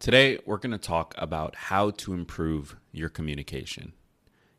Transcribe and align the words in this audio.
Today, 0.00 0.38
we're 0.46 0.56
going 0.56 0.72
to 0.72 0.78
talk 0.78 1.14
about 1.18 1.54
how 1.54 1.90
to 1.90 2.14
improve 2.14 2.74
your 2.90 3.10
communication. 3.10 3.92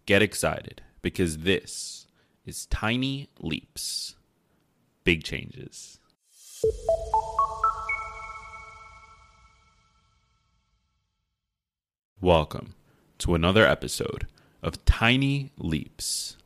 Get 0.06 0.22
excited 0.22 0.84
because 1.02 1.40
this 1.40 2.06
is 2.46 2.68
Tiny 2.68 3.28
Leaps, 3.40 4.18
Big 5.04 5.24
Changes. 5.24 5.98
Welcome 12.22 12.76
to 13.18 13.34
another 13.34 13.66
episode 13.66 14.28
of 14.62 14.86
Tiny 14.86 15.54
Leaps, 15.58 16.38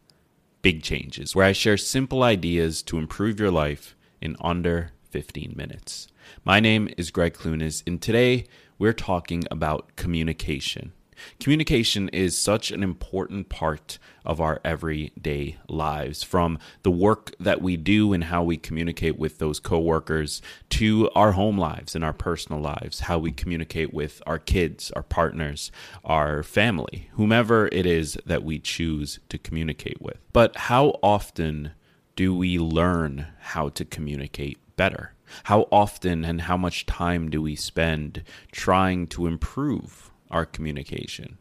Big 0.62 0.84
Changes, 0.84 1.36
where 1.36 1.48
I 1.48 1.52
share 1.52 1.76
simple 1.76 2.24
ideas 2.24 2.82
to 2.84 2.98
improve 2.98 3.42
your 3.42 3.52
life 3.52 3.94
in 4.22 4.38
under 4.40 4.92
15 5.16 5.54
minutes. 5.56 6.10
My 6.44 6.60
name 6.60 6.90
is 6.98 7.10
Gregg 7.10 7.36
Clunis, 7.36 7.82
and 7.88 8.02
today 8.02 8.48
we're 8.78 8.92
talking 8.92 9.46
about 9.50 9.96
communication. 9.96 10.92
Communication 11.40 12.10
is 12.10 12.38
such 12.38 12.70
an 12.70 12.84
important 12.84 13.48
part 13.48 13.98
of 14.26 14.42
our 14.42 14.60
everyday 14.66 15.56
lives, 15.70 16.22
from 16.22 16.60
the 16.84 16.92
work 16.92 17.34
that 17.40 17.62
we 17.62 17.78
do 17.78 18.12
and 18.12 18.26
how 18.26 18.44
we 18.44 18.58
communicate 18.58 19.18
with 19.18 19.38
those 19.38 19.58
coworkers 19.58 20.42
to 20.72 21.10
our 21.16 21.32
home 21.32 21.58
lives 21.58 21.96
and 21.96 22.04
our 22.04 22.12
personal 22.12 22.60
lives, 22.60 23.00
how 23.00 23.18
we 23.18 23.32
communicate 23.32 23.94
with 23.94 24.22
our 24.28 24.38
kids, 24.38 24.92
our 24.98 25.04
partners, 25.04 25.72
our 26.04 26.44
family, 26.44 27.08
whomever 27.14 27.70
it 27.72 27.86
is 27.86 28.18
that 28.26 28.44
we 28.44 28.60
choose 28.60 29.22
to 29.30 29.38
communicate 29.38 30.02
with. 30.02 30.18
But 30.34 30.58
how 30.58 31.00
often 31.02 31.72
do 32.18 32.36
we 32.36 32.60
learn 32.60 33.28
how 33.40 33.70
to 33.70 33.86
communicate 33.86 34.58
better? 34.76 35.15
How 35.44 35.68
often 35.72 36.26
and 36.26 36.42
how 36.42 36.58
much 36.58 36.86
time 36.86 37.30
do 37.30 37.42
we 37.42 37.56
spend 37.56 38.24
trying 38.52 39.08
to 39.08 39.28
improve 39.28 40.12
our 40.32 40.46
communication? 40.46 41.38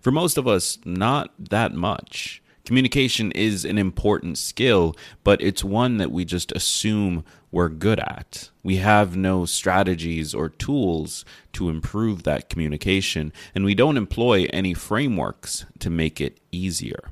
For 0.00 0.10
most 0.10 0.36
of 0.36 0.46
us, 0.46 0.78
not 0.84 1.32
that 1.38 1.72
much. 1.72 2.42
Communication 2.64 3.32
is 3.32 3.64
an 3.64 3.78
important 3.78 4.38
skill, 4.38 4.94
but 5.24 5.40
it's 5.40 5.64
one 5.64 5.96
that 5.96 6.12
we 6.12 6.24
just 6.24 6.52
assume 6.52 7.24
we're 7.50 7.68
good 7.68 7.98
at. 7.98 8.50
We 8.62 8.76
have 8.76 9.16
no 9.16 9.44
strategies 9.44 10.34
or 10.34 10.48
tools 10.50 11.24
to 11.54 11.68
improve 11.68 12.22
that 12.22 12.48
communication, 12.48 13.32
and 13.54 13.64
we 13.64 13.74
don't 13.74 13.96
employ 13.96 14.46
any 14.52 14.74
frameworks 14.74 15.64
to 15.80 15.90
make 15.90 16.20
it 16.20 16.38
easier. 16.52 17.10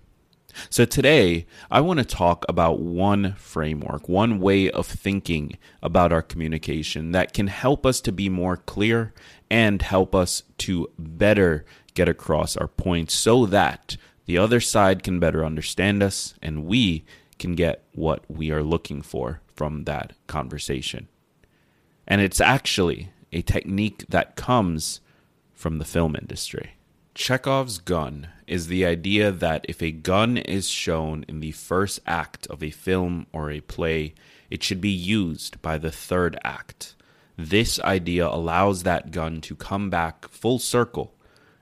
So 0.70 0.84
today, 0.84 1.46
I 1.70 1.80
want 1.80 1.98
to 1.98 2.04
talk 2.04 2.44
about 2.48 2.80
one 2.80 3.34
framework, 3.34 4.08
one 4.08 4.40
way 4.40 4.70
of 4.70 4.86
thinking 4.86 5.58
about 5.82 6.12
our 6.12 6.22
communication 6.22 7.12
that 7.12 7.32
can 7.32 7.46
help 7.46 7.86
us 7.86 8.00
to 8.02 8.12
be 8.12 8.28
more 8.28 8.56
clear 8.56 9.12
and 9.50 9.82
help 9.82 10.14
us 10.14 10.42
to 10.58 10.90
better 10.98 11.64
get 11.94 12.08
across 12.08 12.56
our 12.56 12.68
points 12.68 13.14
so 13.14 13.46
that 13.46 13.96
the 14.26 14.38
other 14.38 14.60
side 14.60 15.02
can 15.02 15.18
better 15.18 15.44
understand 15.44 16.02
us 16.02 16.34
and 16.42 16.64
we 16.66 17.04
can 17.38 17.54
get 17.54 17.84
what 17.92 18.24
we 18.28 18.50
are 18.50 18.62
looking 18.62 19.00
for 19.00 19.40
from 19.54 19.84
that 19.84 20.12
conversation. 20.26 21.08
And 22.06 22.20
it's 22.20 22.40
actually 22.40 23.10
a 23.32 23.42
technique 23.42 24.04
that 24.08 24.36
comes 24.36 25.00
from 25.54 25.78
the 25.78 25.84
film 25.84 26.14
industry. 26.14 26.74
Chekhov's 27.14 27.78
gun 27.78 28.28
is 28.48 28.66
the 28.66 28.84
idea 28.84 29.30
that 29.30 29.64
if 29.68 29.82
a 29.82 29.92
gun 29.92 30.38
is 30.38 30.68
shown 30.68 31.24
in 31.28 31.40
the 31.40 31.52
first 31.52 32.00
act 32.06 32.46
of 32.48 32.62
a 32.62 32.70
film 32.70 33.26
or 33.32 33.50
a 33.50 33.60
play, 33.60 34.14
it 34.50 34.62
should 34.62 34.80
be 34.80 34.88
used 34.88 35.60
by 35.62 35.78
the 35.78 35.92
third 35.92 36.38
act. 36.42 36.94
This 37.36 37.78
idea 37.80 38.26
allows 38.26 38.82
that 38.82 39.10
gun 39.12 39.40
to 39.42 39.54
come 39.54 39.90
back 39.90 40.28
full 40.28 40.58
circle 40.58 41.14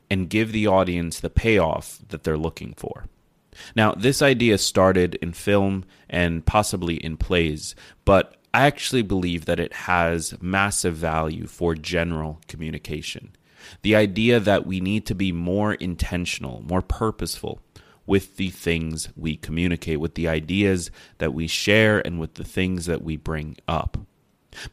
and 0.08 0.30
give 0.30 0.52
the 0.52 0.66
audience 0.66 1.20
the 1.20 1.28
payoff 1.28 1.98
that 2.08 2.24
they're 2.24 2.38
looking 2.38 2.72
for. 2.76 3.06
Now, 3.74 3.92
this 3.92 4.22
idea 4.22 4.58
started 4.58 5.16
in 5.16 5.32
film 5.32 5.84
and 6.08 6.44
possibly 6.46 6.96
in 6.96 7.16
plays, 7.16 7.74
but 8.04 8.36
I 8.54 8.66
actually 8.66 9.02
believe 9.02 9.44
that 9.46 9.60
it 9.60 9.72
has 9.72 10.40
massive 10.40 10.94
value 10.94 11.46
for 11.46 11.74
general 11.74 12.40
communication. 12.48 13.34
The 13.82 13.96
idea 13.96 14.40
that 14.40 14.66
we 14.66 14.80
need 14.80 15.06
to 15.06 15.14
be 15.14 15.32
more 15.32 15.74
intentional, 15.74 16.62
more 16.66 16.82
purposeful 16.82 17.60
with 18.06 18.36
the 18.36 18.50
things 18.50 19.08
we 19.16 19.36
communicate, 19.36 20.00
with 20.00 20.14
the 20.14 20.28
ideas 20.28 20.90
that 21.18 21.34
we 21.34 21.46
share, 21.46 22.04
and 22.06 22.20
with 22.20 22.34
the 22.34 22.44
things 22.44 22.86
that 22.86 23.02
we 23.02 23.16
bring 23.16 23.56
up. 23.66 23.98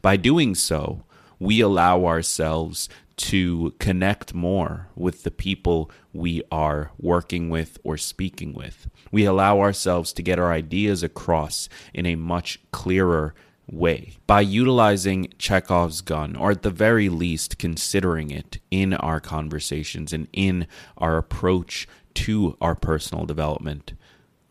By 0.00 0.16
doing 0.16 0.54
so, 0.54 1.04
we 1.38 1.60
allow 1.60 2.06
ourselves 2.06 2.88
to 3.16 3.74
connect 3.78 4.34
more 4.34 4.88
with 4.96 5.22
the 5.22 5.30
people 5.30 5.90
we 6.12 6.42
are 6.50 6.90
working 6.98 7.48
with 7.48 7.78
or 7.84 7.96
speaking 7.96 8.52
with. 8.52 8.88
We 9.12 9.24
allow 9.24 9.60
ourselves 9.60 10.12
to 10.14 10.22
get 10.22 10.38
our 10.38 10.52
ideas 10.52 11.02
across 11.02 11.68
in 11.92 12.06
a 12.06 12.16
much 12.16 12.60
clearer 12.72 13.34
way 13.70 14.14
by 14.26 14.40
utilizing 14.40 15.32
Chekhov's 15.38 16.00
gun, 16.00 16.36
or 16.36 16.50
at 16.50 16.62
the 16.62 16.70
very 16.70 17.08
least, 17.08 17.58
considering 17.58 18.30
it 18.30 18.58
in 18.70 18.94
our 18.94 19.20
conversations 19.20 20.12
and 20.12 20.28
in 20.32 20.66
our 20.98 21.16
approach 21.16 21.88
to 22.14 22.56
our 22.60 22.74
personal 22.74 23.26
development. 23.26 23.94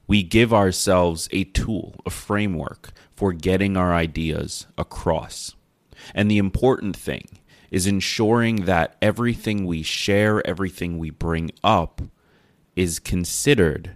We 0.07 0.23
give 0.23 0.53
ourselves 0.53 1.29
a 1.31 1.45
tool, 1.45 1.95
a 2.05 2.09
framework 2.09 2.91
for 3.15 3.33
getting 3.33 3.77
our 3.77 3.93
ideas 3.93 4.67
across. 4.77 5.55
And 6.13 6.29
the 6.29 6.37
important 6.37 6.95
thing 6.97 7.39
is 7.71 7.87
ensuring 7.87 8.65
that 8.65 8.95
everything 9.01 9.65
we 9.65 9.81
share, 9.81 10.45
everything 10.45 10.97
we 10.97 11.09
bring 11.09 11.51
up, 11.63 12.01
is 12.75 12.99
considered. 12.99 13.95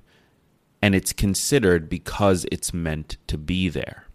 And 0.81 0.95
it's 0.95 1.13
considered 1.13 1.89
because 1.89 2.45
it's 2.51 2.73
meant 2.73 3.17
to 3.27 3.37
be 3.37 3.69
there. 3.69 4.06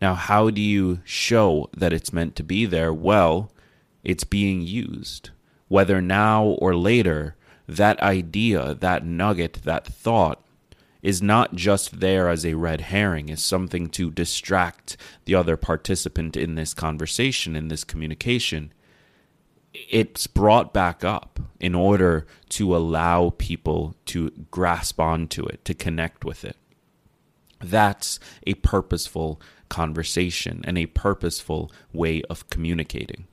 Now, 0.00 0.14
how 0.14 0.50
do 0.50 0.60
you 0.60 1.00
show 1.04 1.68
that 1.76 1.92
it's 1.92 2.12
meant 2.12 2.36
to 2.36 2.42
be 2.42 2.66
there? 2.66 2.92
Well, 2.92 3.50
it's 4.04 4.24
being 4.24 4.62
used. 4.62 5.30
Whether 5.68 6.00
now 6.00 6.44
or 6.44 6.74
later, 6.74 7.36
that 7.66 8.00
idea, 8.00 8.74
that 8.74 9.04
nugget, 9.04 9.60
that 9.64 9.86
thought 9.86 10.44
is 11.02 11.22
not 11.22 11.54
just 11.54 12.00
there 12.00 12.28
as 12.28 12.44
a 12.44 12.54
red 12.54 12.80
herring, 12.82 13.28
is 13.28 13.42
something 13.42 13.88
to 13.88 14.10
distract 14.10 14.96
the 15.24 15.34
other 15.34 15.56
participant 15.56 16.36
in 16.36 16.54
this 16.54 16.74
conversation, 16.74 17.54
in 17.54 17.68
this 17.68 17.84
communication. 17.84 18.72
It's 19.72 20.26
brought 20.26 20.72
back 20.74 21.04
up 21.04 21.38
in 21.60 21.74
order 21.74 22.26
to 22.50 22.76
allow 22.76 23.30
people 23.38 23.94
to 24.06 24.30
grasp 24.50 24.98
onto 24.98 25.46
it, 25.46 25.64
to 25.66 25.74
connect 25.74 26.24
with 26.24 26.44
it. 26.44 26.56
That's 27.60 28.18
a 28.46 28.54
purposeful 28.54 29.40
conversation 29.68 30.62
and 30.64 30.78
a 30.78 30.86
purposeful 30.86 31.70
way 31.92 32.22
of 32.30 32.48
communicating. 32.50 33.26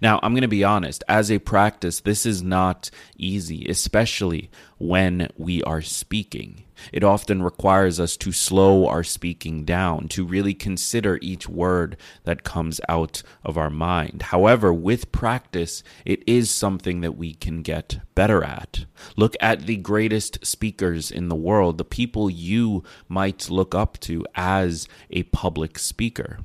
Now, 0.00 0.20
I'm 0.22 0.32
going 0.32 0.42
to 0.42 0.48
be 0.48 0.64
honest, 0.64 1.04
as 1.08 1.30
a 1.30 1.38
practice, 1.38 2.00
this 2.00 2.26
is 2.26 2.42
not 2.42 2.90
easy, 3.16 3.66
especially 3.68 4.50
when 4.78 5.28
we 5.36 5.62
are 5.62 5.82
speaking. 5.82 6.64
It 6.92 7.04
often 7.04 7.42
requires 7.42 8.00
us 8.00 8.16
to 8.18 8.32
slow 8.32 8.86
our 8.86 9.04
speaking 9.04 9.64
down, 9.64 10.08
to 10.08 10.24
really 10.24 10.54
consider 10.54 11.18
each 11.22 11.48
word 11.48 11.96
that 12.24 12.42
comes 12.42 12.80
out 12.88 13.22
of 13.44 13.56
our 13.56 13.70
mind. 13.70 14.22
However, 14.22 14.72
with 14.72 15.12
practice, 15.12 15.82
it 16.04 16.22
is 16.26 16.50
something 16.50 17.00
that 17.00 17.16
we 17.16 17.34
can 17.34 17.62
get 17.62 18.00
better 18.14 18.42
at. 18.42 18.86
Look 19.16 19.36
at 19.40 19.66
the 19.66 19.76
greatest 19.76 20.44
speakers 20.44 21.10
in 21.10 21.28
the 21.28 21.36
world, 21.36 21.78
the 21.78 21.84
people 21.84 22.28
you 22.28 22.82
might 23.08 23.50
look 23.50 23.74
up 23.74 23.98
to 24.00 24.26
as 24.34 24.88
a 25.10 25.22
public 25.24 25.78
speaker. 25.78 26.40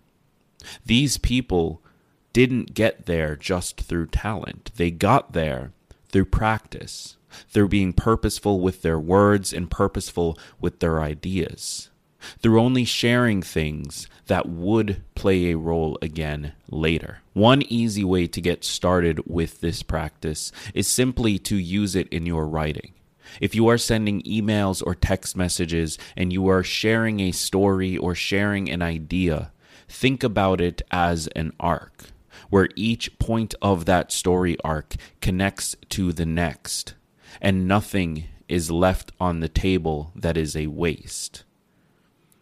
These 0.86 1.18
people 1.18 1.84
didn't 2.34 2.74
get 2.74 3.06
there 3.06 3.36
just 3.36 3.82
through 3.82 4.08
talent. 4.08 4.72
They 4.76 4.92
got 4.92 5.34
there 5.34 5.72
through 6.10 6.26
practice, 6.26 7.18
through 7.50 7.70
being 7.70 7.94
purposeful 7.94 8.60
with 8.60 8.82
their 8.82 9.00
words 9.00 9.54
and 9.54 9.70
purposeful 9.70 10.38
with 10.60 10.80
their 10.80 11.02
ideas, 11.02 11.90
through 12.40 12.60
only 12.60 12.86
sharing 12.86 13.42
things 13.42 14.08
that 14.28 14.48
would 14.48 15.02
play 15.16 15.52
a 15.52 15.58
role 15.58 15.98
again 16.02 16.54
later. 16.70 17.20
One 17.34 17.62
easy 17.64 18.04
way 18.04 18.28
to 18.28 18.42
get 18.42 18.64
started 18.64 19.22
with 19.26 19.62
this 19.62 19.84
practice 19.84 20.52
is 20.74 20.88
simply 20.88 21.40
to 21.40 21.56
use 21.56 21.96
it 21.96 22.08
in 22.10 22.26
your 22.26 22.48
writing. 22.48 22.94
If 23.40 23.54
you 23.54 23.68
are 23.68 23.78
sending 23.78 24.24
emails 24.24 24.82
or 24.86 24.96
text 24.96 25.38
messages 25.38 26.00
and 26.18 26.34
you 26.34 26.48
are 26.48 26.64
sharing 26.64 27.20
a 27.20 27.32
story 27.32 27.96
or 27.96 28.16
sharing 28.16 28.70
an 28.70 28.82
idea, 28.82 29.52
think 29.88 30.24
about 30.24 30.60
it 30.60 30.82
as 30.92 31.28
an 31.36 31.54
arc 31.60 32.06
where 32.50 32.70
each 32.76 33.18
point 33.20 33.56
of 33.62 33.86
that 33.86 34.12
story 34.12 34.58
arc 34.64 34.96
connects 35.22 35.76
to 35.90 36.12
the 36.14 36.26
next, 36.26 36.94
and 37.42 37.68
nothing 37.68 38.26
is 38.48 38.72
left 38.72 39.12
on 39.20 39.40
the 39.40 39.50
table 39.50 40.12
that 40.16 40.38
is 40.38 40.56
a 40.56 40.68
waste. 40.68 41.44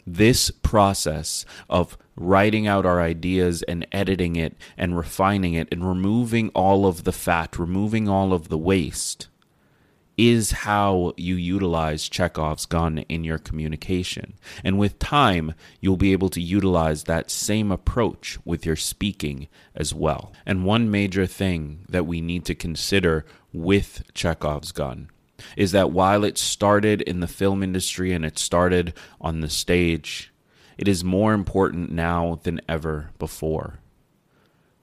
This 0.06 0.52
process 0.52 1.46
of 1.70 1.98
writing 2.16 2.66
out 2.66 2.86
our 2.86 3.02
ideas 3.02 3.62
and 3.64 3.86
editing 3.92 4.36
it 4.38 4.56
and 4.78 4.98
refining 4.98 5.54
it 5.54 5.68
and 5.72 5.88
removing 5.88 6.50
all 6.50 6.86
of 6.86 7.04
the 7.04 7.12
fat, 7.12 7.60
removing 7.60 8.08
all 8.08 8.32
of 8.32 8.48
the 8.48 8.58
waste 8.58 9.28
is 10.18 10.52
how 10.52 11.14
you 11.16 11.36
utilize 11.36 12.10
Chekhov's 12.10 12.66
gun 12.66 13.00
in 13.10 13.24
your 13.24 13.38
communication. 13.38 14.34
And 14.64 14.80
with 14.80 14.98
time, 14.98 15.54
you'll 15.80 15.98
be 15.98 16.12
able 16.12 16.30
to 16.30 16.42
utilize 16.42 17.04
that 17.04 17.30
same 17.30 17.72
approach 17.72 18.40
with 18.44 18.66
your 18.66 18.76
speaking 18.76 19.48
as 19.76 19.94
well. 19.94 20.34
And 20.46 20.66
one 20.66 20.90
major 20.90 21.28
thing 21.28 21.86
that 21.88 22.08
we 22.08 22.20
need 22.20 22.46
to 22.46 22.56
consider 22.56 23.26
with 23.54 24.04
Chekhov's 24.16 24.72
gun 24.72 25.10
is 25.56 25.72
that 25.72 25.92
while 25.92 26.24
it 26.24 26.38
started 26.38 27.02
in 27.04 27.20
the 27.20 27.28
film 27.28 27.62
industry 27.62 28.12
and 28.12 28.26
it 28.26 28.40
started 28.40 28.94
on 29.22 29.42
the 29.42 29.50
stage, 29.50 30.34
it 30.80 30.88
is 30.88 31.04
more 31.04 31.34
important 31.34 31.92
now 31.92 32.40
than 32.44 32.60
ever 32.68 33.12
before. 33.20 33.80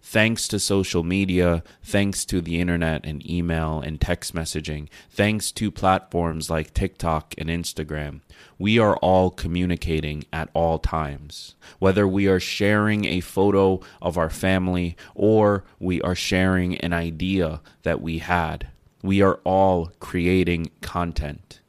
Thanks 0.06 0.46
to 0.48 0.60
social 0.60 1.02
media, 1.02 1.64
thanks 1.82 2.26
to 2.26 2.42
the 2.42 2.60
internet 2.60 3.06
and 3.06 3.28
email 3.28 3.80
and 3.80 3.98
text 3.98 4.34
messaging, 4.34 4.88
thanks 5.10 5.50
to 5.52 5.70
platforms 5.70 6.50
like 6.50 6.74
TikTok 6.74 7.34
and 7.38 7.48
Instagram, 7.48 8.20
we 8.58 8.78
are 8.78 8.96
all 8.98 9.30
communicating 9.30 10.24
at 10.30 10.50
all 10.52 10.78
times. 10.78 11.54
Whether 11.78 12.06
we 12.06 12.28
are 12.28 12.38
sharing 12.38 13.06
a 13.06 13.20
photo 13.20 13.80
of 14.02 14.18
our 14.18 14.28
family 14.28 14.94
or 15.14 15.64
we 15.80 16.02
are 16.02 16.14
sharing 16.14 16.76
an 16.76 16.92
idea 16.92 17.62
that 17.82 18.02
we 18.02 18.18
had, 18.18 18.68
we 19.02 19.22
are 19.22 19.40
all 19.42 19.90
creating 20.00 20.70
content. 20.82 21.60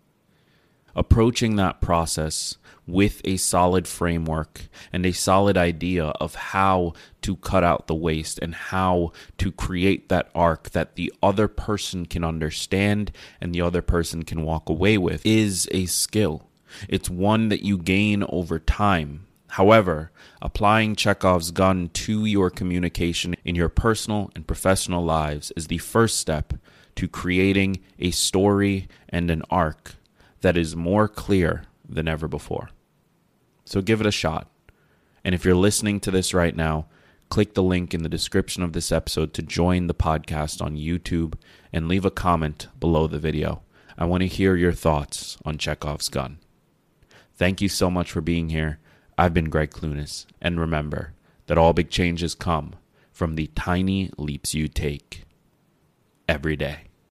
Approaching 0.94 1.56
that 1.56 1.80
process 1.80 2.58
with 2.88 3.22
a 3.24 3.38
solid 3.38 3.88
framework 3.88 4.68
and 4.94 5.06
a 5.06 5.12
solid 5.12 5.58
idea 5.58 6.06
of 6.06 6.36
how 6.36 6.94
to 7.22 7.36
cut 7.38 7.64
out 7.64 7.88
the 7.88 7.96
waste 7.96 8.40
and 8.40 8.54
how 8.54 9.12
to 9.38 9.52
create 9.52 10.10
that 10.10 10.30
arc 10.36 10.70
that 10.72 10.96
the 10.96 11.12
other 11.24 11.48
person 11.48 12.06
can 12.06 12.24
understand 12.24 13.12
and 13.42 13.54
the 13.54 13.62
other 13.62 13.82
person 13.82 14.24
can 14.24 14.44
walk 14.44 14.70
away 14.70 14.98
with 14.98 15.26
is 15.26 15.68
a 15.72 15.86
skill. 15.88 16.48
It's 16.88 17.10
one 17.10 17.50
that 17.50 17.64
you 17.64 17.78
gain 17.78 18.24
over 18.30 18.60
time. 18.60 19.26
However, 19.50 20.12
applying 20.42 20.96
Chekhov's 20.96 21.52
gun 21.52 21.90
to 21.94 22.26
your 22.26 22.50
communication 22.50 23.36
in 23.46 23.56
your 23.56 23.70
personal 23.70 24.30
and 24.36 24.46
professional 24.46 25.04
lives 25.04 25.52
is 25.56 25.68
the 25.68 25.78
first 25.78 26.18
step 26.18 26.54
to 26.96 27.08
creating 27.08 27.80
a 27.98 28.12
story 28.12 28.88
and 29.10 29.32
an 29.32 29.44
arc 29.50 29.96
that 30.42 30.58
is 30.58 30.76
more 30.76 31.08
clear 31.08 31.64
than 31.88 32.08
ever 32.08 32.28
before. 32.28 32.70
So 33.66 33.82
give 33.82 34.02
it 34.02 34.08
a 34.08 34.12
shot. 34.12 34.50
And 35.24 35.34
if 35.34 35.44
you're 35.44 35.56
listening 35.56 36.00
to 36.02 36.12
this 36.12 36.34
right 36.34 36.56
now, 36.56 36.88
click 37.30 37.54
the 37.54 37.64
link 37.64 37.94
in 37.94 38.04
the 38.04 38.10
description 38.10 38.62
of 38.64 38.74
this 38.74 38.92
episode 38.92 39.34
to 39.34 39.42
join 39.42 39.88
the 39.88 39.94
podcast 39.94 40.62
on 40.62 40.78
YouTube 40.78 41.34
and 41.74 41.88
leave 41.88 42.06
a 42.06 42.12
comment 42.12 42.68
below 42.80 43.08
the 43.08 43.20
video. 43.20 43.64
I 43.98 44.06
want 44.06 44.22
to 44.22 44.28
hear 44.28 44.56
your 44.56 44.74
thoughts 44.74 45.38
on 45.46 45.58
Chekhov's 45.58 46.10
gun. 46.10 46.38
Thank 47.36 47.62
you 47.62 47.70
so 47.70 47.90
much 47.90 48.12
for 48.12 48.22
being 48.22 48.50
here. 48.50 48.80
I've 49.18 49.34
been 49.34 49.50
Gregg 49.50 49.72
Clunis, 49.72 50.26
and 50.42 50.60
remember 50.60 51.14
that 51.48 51.58
all 51.58 51.74
big 51.74 51.90
changes 51.90 52.36
come 52.36 52.76
from 53.12 53.36
the 53.36 53.48
tiny 53.56 54.12
leaps 54.18 54.54
you 54.54 54.68
take 54.68 55.24
every 56.28 56.56
day. 56.56 56.86